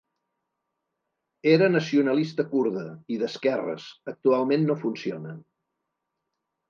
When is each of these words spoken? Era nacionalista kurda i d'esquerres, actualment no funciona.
Era 1.51 1.67
nacionalista 1.73 2.45
kurda 2.55 2.85
i 3.17 3.21
d'esquerres, 3.25 3.85
actualment 4.15 4.67
no 4.71 4.79
funciona. 4.85 5.37